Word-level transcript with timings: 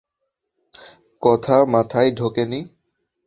কথা 1.21 1.55
মাথায় 1.65 2.09
ঢোকেনি? 2.11 2.59